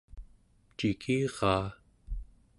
cikiraa 0.77 1.65